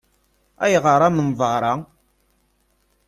Ayɣer 0.63 1.01
amenḍar-a? 1.07 1.73